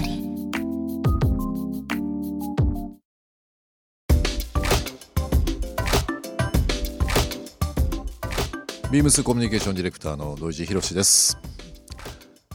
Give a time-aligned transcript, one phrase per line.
[8.91, 11.37] ビームスコミュニケーションディレクターの土井博志です、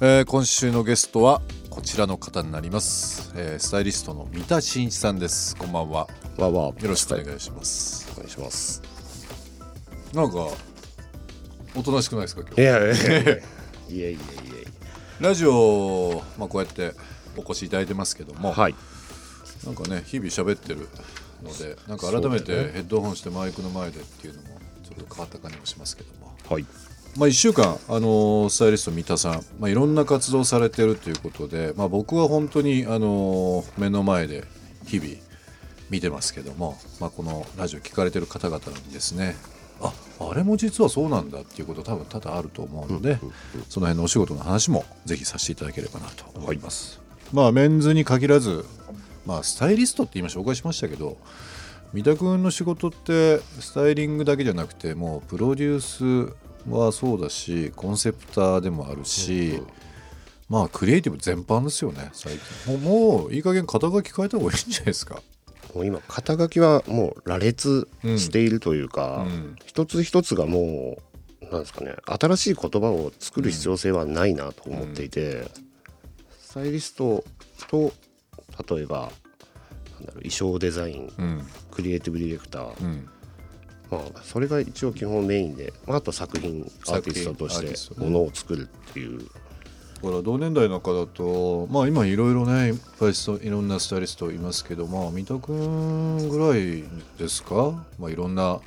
[0.03, 5.57] えー今週のゲストはこちらの方になります、えースタイリストの三田真一さんです。
[5.57, 6.07] こんばんは。
[6.37, 8.13] わわよろしくお願いします。
[8.13, 8.83] お願いします。
[10.13, 10.49] なんか
[11.75, 12.61] おとなしくないですか今日？
[12.61, 13.33] いやいやいや。
[13.89, 14.19] いやいやいや。
[15.21, 16.93] ラジオ、まあ、こうやって
[17.39, 18.75] お越しいただいてますけども、はい。
[19.65, 20.87] なんかね日々喋ってる
[21.43, 26.35] のでなんか改めてヘッドホンしてマイクの前でっていうのもちょっと変わった感じもしますけども。
[26.49, 26.67] はい。
[27.17, 34.45] まあ、1週間、あのースタイリスト三田さん、まあ、いろんな活動されてるということで、まあ、僕は本当に、あのー目の前で
[34.87, 35.09] 日々
[35.89, 39.37] 見てますけども、まあ、このラジオ聞かれてる方々にですね。
[39.81, 43.19] ああれも実はそうなんだっていうこと多分多々あると思うので、
[43.69, 47.01] その辺のお仕事の話もぜひさせていただければなと思います。
[47.33, 48.65] まあメンズに限らず、
[49.27, 51.19] まあ、スタイリストって今紹介しましたけど
[51.93, 56.35] 三田君の仕事ってスタイリングだけじゃなくてもうプロデュース
[56.69, 59.63] はそうだしコンセプターでもあるし、
[60.49, 62.35] まあクリエイティブ全般ですよね最
[62.67, 62.79] 近。
[62.83, 65.23] もういい加減肩書き変えた方がいいんじゃないですか。
[65.75, 69.57] もう今肩書きはもう羅列しているというか、うん。
[69.65, 70.99] 一つ一つがも
[71.41, 75.49] うなんですかね新しい言葉を作る必要性はないなと思っていて、
[76.41, 77.25] スタイリスト
[77.69, 77.93] と
[78.75, 79.13] 例えば
[79.95, 83.07] なんだろう衣装デザイン、うんクリエイティブディレクター、うん。
[83.91, 89.25] まあ、それが一応基本メインで、まあ、あと作品アーティストとしてものを作るっていう、だ
[90.03, 96.85] から同年代の方だとまあ今いろいろねいっぱいそういろんなスタイリストいますけどまあ三田君ぐらい
[97.19, 98.61] ですか、まあ、いろんな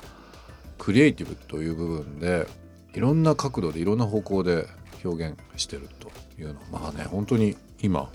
[0.78, 2.46] クリエイティブという部分で
[2.94, 4.66] いろんな角度でいろんな方向で
[5.04, 6.10] 表現してると
[6.40, 6.54] いうの。
[6.54, 8.10] はまあね本当に今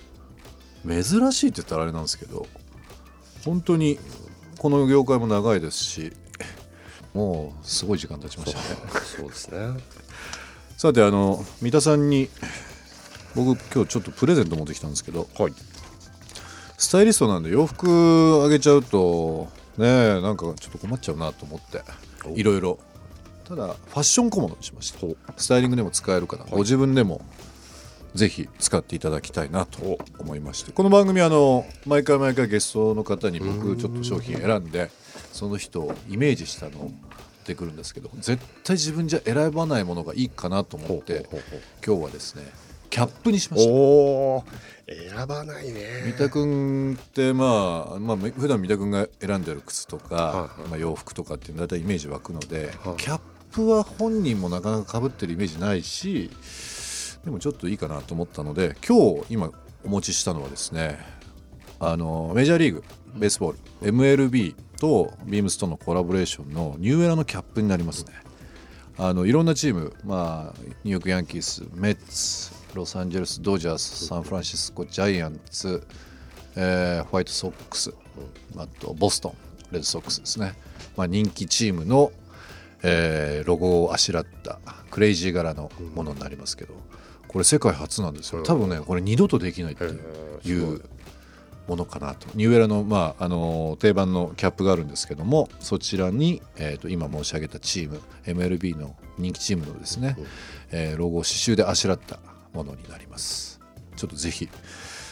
[0.87, 2.47] 珍しいって言ったらあれなんですけど
[3.45, 3.99] 本当に
[4.65, 6.11] この業界も長いですし
[7.13, 8.65] もうすごい時間経ちましたね。
[9.15, 9.79] そうですね。
[10.75, 12.29] さてあの三田さんに
[13.35, 15.53] 僕今日ちょっとプレゼント持ってきたんですけどはい。
[16.79, 21.83] スタイリストなんで洋服あげちゃうとねえなんかちょっと困っちゃうなと思って
[22.33, 22.79] いろいろ。
[23.47, 24.97] ただファッション小物にしました。
[25.37, 27.21] スタイリングでも使えるから、ご自分でも
[28.15, 30.71] ぜひ使っていただきたいなと思いまして。
[30.71, 34.89] この番組あの毎回毎回ゲストの方に僕ちょっと商品選んで
[35.33, 36.91] その人をイメージしたのを
[37.45, 41.27] ってくるんですけど絶対自分じゃ選ばないものがいいかなと思って
[41.85, 42.43] 今日はですね
[42.89, 43.71] キャップにしました。
[43.71, 44.43] おお
[44.87, 46.03] 選ばないね。
[46.05, 50.21] 三田君ってまあ、まあ、普段三田君が選んでる靴とか、は
[50.57, 50.69] いはい。
[50.69, 52.95] まあ、洋服とかっていうのは大体イメージ湧くので、はい。
[52.95, 53.19] キャッ
[53.51, 56.31] プは本人もなかなか被ってるイメージないし
[57.25, 59.51] でもちょっといいかなと思ったので今日今
[59.83, 60.99] お持ちしたのはですね
[61.79, 62.83] あのメジャーリーグ
[63.15, 68.13] ベースボール MLB とビームスとのコラボレーションのニューエラのキャップになりますね。
[68.97, 75.85] あのいろんなチーム、まあ、ニューヨーク・ヤンキース、メッツ、ロサンゼルス・ドジャース、サンフランシスコ・ジャイアンツ、
[76.55, 77.93] えーホワイトソックス、
[78.55, 79.33] あとボストン、
[79.71, 80.53] レッドソックスですね、
[80.95, 82.13] まあ、人気チームの、
[82.83, 84.59] えーロゴをあしらった
[84.91, 86.73] クレイジー柄のものになりますけど、
[87.35, 88.43] これ世界初なんですよ。
[88.43, 89.83] 多分ねこれ二度とできないって
[90.47, 90.81] いう
[91.67, 92.27] ものかなと。
[92.33, 100.15] ニューエラの,、まあ、あの定番のキャップがあるんですけどもそちらに、えー、と今申し上げたチーム MLB の人気チームのですね、
[100.71, 102.19] えーロゴを刺繍であしらった
[102.53, 103.59] ものになります。
[103.97, 104.47] ちょっとぜひ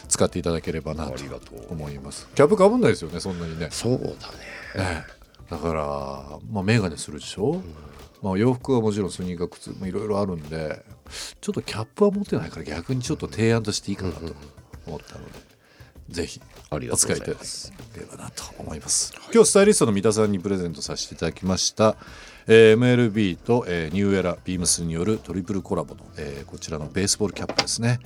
[0.08, 1.22] 使っていただければなと
[1.68, 2.26] 思います。
[2.34, 3.68] キャップかぶんないですよねそんなにね。
[3.70, 4.92] そうだね。
[4.94, 5.04] ね
[5.50, 7.60] だから、まあ、メガネするでしょ、
[8.24, 10.82] まあ、洋服はもちろんスニーカー靴もいろいろあるんで
[11.42, 14.20] ちょっとキャップは持ってないから逆にちょっと提案としていいかなと
[14.86, 15.32] 思ったので、
[16.08, 16.40] ぜひ
[16.70, 17.36] お使いいただ
[17.92, 21.96] ければなと思います、今日スタイリストの三田さんにプレゼントさせていただきました、
[22.46, 28.00] えー MLB と、えーニューエラビームスによるトリプルコラボの、えーこちらのベースボールキャップですね。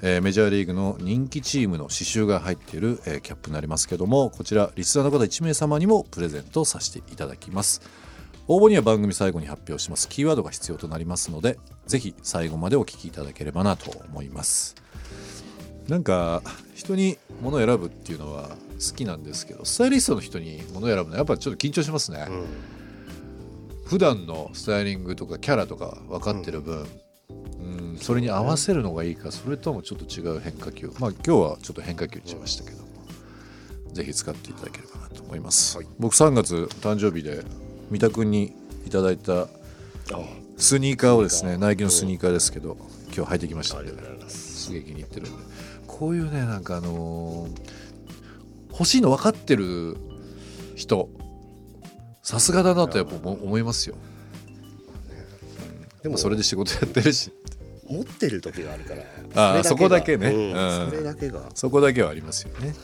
[0.00, 7.80] えーメジャーリーグの人気チームの刺繍が入っている、えーキャップになりますけどもこちらリスナーの方1名様にもプレゼントさせていただきます
[8.48, 10.08] 応募には番組最後に発表します。
[10.08, 14.76] キーワードが必要となりますのでぜひ最後までお聞きいただければなと思います。
[15.88, 16.42] なんか
[16.74, 22.26] 人に物を選ぶっていうのは好きなんですけどスタイリストの人に物を選ぶのはやっぱちょっと緊張しますね、
[23.84, 26.86] 普段のスタイリングとかキャラとか分かってる分、
[27.28, 27.34] う
[27.94, 30.92] ん、それに合わせるのがいいかそれともちょっと違う変化球。
[30.98, 32.88] まあ今日はちょっと変化球にしましたけども、
[33.92, 37.44] ぜひ使っていただければなと思います、僕3月誕生日で
[37.90, 38.54] 三田君に
[38.86, 39.48] いただいたあ
[40.56, 42.76] スニーカーをですねナイキのスニーカーですけど
[43.14, 43.80] 今日履いてきました。
[43.80, 44.64] んでありがとうございます。
[44.64, 45.42] すげえ気に入ってるんで。
[45.86, 47.86] こういうねなんかあのー
[48.70, 49.96] 欲しいの分かってる
[50.74, 51.08] 人
[52.22, 53.96] さすがだなとやっぱ思思いますよ。
[56.02, 57.32] でもそれで仕事やってるし。
[57.88, 58.94] 持ってる時があるか
[59.34, 59.54] ら。
[59.54, 60.28] あーそこだけね。
[60.28, 60.52] うん。
[60.52, 60.90] うん。
[60.90, 61.48] それだけが。
[61.54, 62.74] そこだけはありますよね。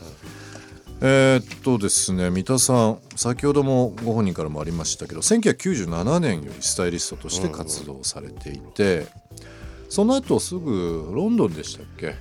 [1.05, 9.07] えーっとですね三田さん先ほどもご本人からもありましたけど1997年よりスタイリストとして活動されていて、
[9.89, 12.15] その後すぐロンドンでしたっけ、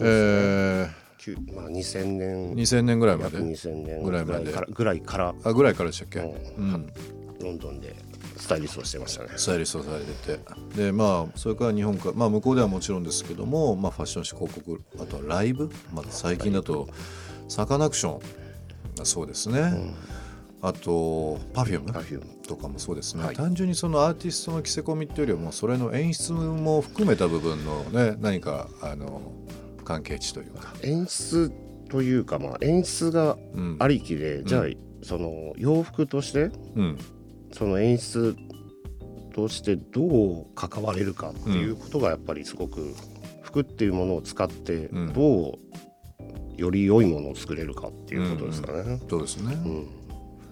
[0.00, 0.88] え
[1.18, 2.54] きゅまあ2000年。
[2.54, 4.52] ー、2000年ぐらいま約で2000年ぐらいまで。
[4.52, 5.34] からぐらいから。
[5.44, 6.92] あぐらいからでしたっけ、ううん、
[7.42, 7.94] ロンドンで
[8.36, 9.30] スタイリストをしてましたね。
[9.36, 10.38] スタイリストされて
[10.74, 10.84] て。
[10.84, 16.88] でまあそれから日本か、まあ、向こうではもちろんですけども、まあ、ファッション誌広告あとはライブ、まあ、最近だと
[17.48, 18.20] サカナクション。
[18.96, 19.94] がそうですね、
[20.62, 22.26] あと Perfume パフューム。
[22.46, 23.36] とかもそうですね、はい。
[23.36, 29.32] 単純にそのアーティストの着せ込みっていうよりはもうそれの演出も含めた部分のね何かあの
[29.84, 31.52] 関係値というか、演出
[31.90, 33.76] というかまあ演出がうん。
[33.80, 34.64] ありきで、じゃあ
[35.02, 36.98] その洋服としてうん。
[37.52, 38.34] その演出
[39.34, 42.94] としてどう関われるかっていうことがやっぱりすごく
[43.42, 45.12] 服っていうものを使ってうん。
[45.12, 45.58] どう
[46.56, 49.00] より良いものを作れるかっていうことですかね。
[49.08, 49.86] そうですね、うん。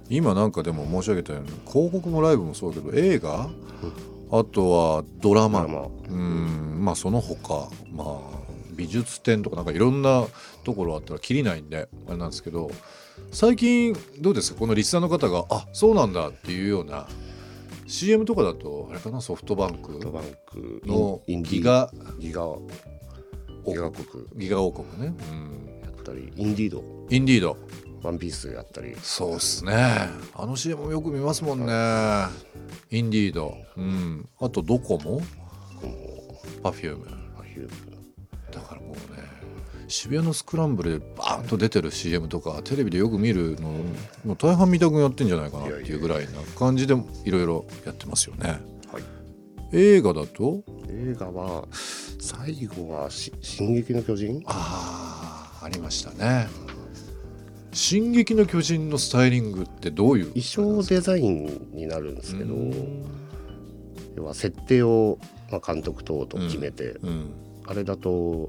[0.08, 3.48] 今なんかでも申し上げたように広告もライブもそうだけど映画、
[4.30, 6.78] あとはドラマ、うん。
[6.84, 8.18] まあその他まあ
[8.72, 10.26] 美術展とかなんかいろんな
[10.64, 12.70] ところあったらきりないんであれなんですけど
[13.30, 14.58] 最近どうですか？
[14.58, 17.06] このリスナーの方があそうなんだっていうような
[17.86, 19.20] CM とかだとあれかな？
[19.20, 20.00] ソフトバンク？
[20.84, 21.90] のギガ？
[22.18, 22.58] ギガ
[23.64, 24.26] ギガ国。
[24.36, 25.73] ギガ王国ね、うん、や
[26.04, 26.84] ったりインディード。
[27.10, 27.56] インディード。
[28.02, 28.94] ワンピースやったり。
[29.02, 29.72] そうっすね。
[30.34, 31.72] あの CM もよく見ますもんね。
[32.90, 35.22] インディード、うん、あとドコモ？
[36.62, 37.06] パフューム。
[37.36, 37.70] パフューム。
[38.52, 38.98] だからもうね
[39.88, 43.68] 渋谷のスクランブルでバーンと出てる CM とかテレビでよく見るの
[44.24, 48.60] もう大半見たくやってんじゃないかなっていうぐらいな感じでいろいろやってますよね。
[48.92, 49.02] はい。
[49.72, 50.62] 映画だと？
[50.88, 51.66] 映画は
[52.20, 55.03] 最後はし「進撃の巨人」あ
[55.64, 56.48] あありましたね
[57.72, 63.04] 「進撃の巨人」のスタイリングってどういう衣装デザインになるんですけどうん。
[64.16, 65.18] 要は設定を、
[65.50, 67.32] まあ、監督等と決めて、うん。
[67.66, 68.48] あれだと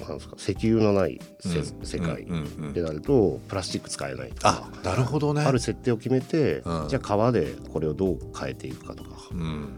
[0.00, 1.86] なんですか石油のないせ、うん。
[1.86, 2.72] 世界うんうんうん。
[2.72, 5.42] でなるとプラスチック使えないとあか、なるほどね。
[5.42, 6.88] ある設定を決めて、うん。
[6.88, 9.68] じゃあ革でこれをどう変えていくかとか、うん。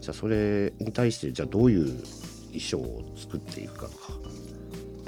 [0.00, 1.84] じゃあそれに対してじゃあどういう
[2.48, 4.12] 衣装を作っていくかとか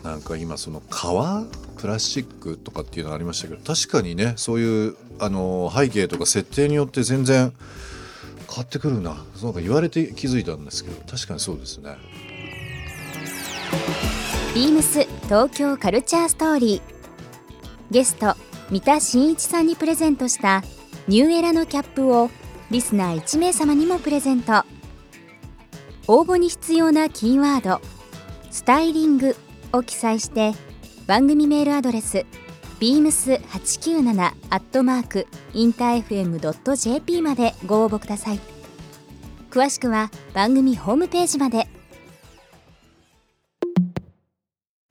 [0.02, 1.44] なんか今その革
[1.78, 7.52] プラスチックとかっていうのがありましたけど確かにねそういうあの背景とか設定によって全然
[8.48, 9.16] 変わってくるな。
[9.36, 11.96] そうか言われて気づいたんですけど確かにそうですね。
[14.54, 16.82] ビームス東京カルチャーストーリー
[17.90, 18.34] ゲスト
[18.70, 20.62] 三田真一さんにプレゼントした
[21.08, 22.30] ニューエラのキャップを
[22.70, 24.64] リスナー1名様にもプレゼント。
[26.08, 27.80] 応募に必要なキーワード
[28.50, 29.36] 「スタイリング」
[29.72, 30.52] を記載して
[31.06, 32.24] 番組メールアドレス
[32.80, 38.40] beams897 アットマークインター FM.jp までご応募ください
[39.50, 41.66] 詳しくは番組ホームページまで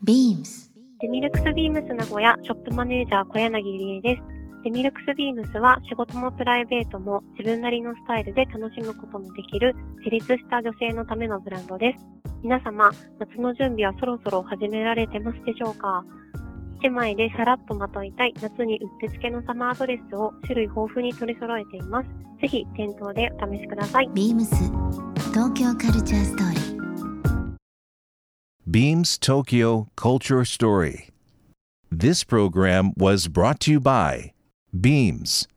[0.06, 0.62] beams
[1.02, 4.22] デミルクスビームス名古屋ショップマネージャー小柳理恵です。
[4.64, 12.21] デミルクスビームスは仕事もプライベートも自分なりのスタイルで楽しむことのできる自立した女性のためのブランドです。
[12.44, 16.04] 皆様、夏の準備はそろそろ始められてますでしょうか
[16.84, 22.10] ？1枚でさらっとまといたい夏にうってつけのサマードレスを種類豊富に取り揃えています。
[22.42, 24.10] ぜひ店頭でお試しください。
[24.16, 24.56] ビームス
[25.32, 26.82] 東京カルチャーストーリー
[28.68, 31.10] Beams Tokyo Culture Story.
[31.92, 34.32] This program was brought to you by
[34.74, 35.48] Beams.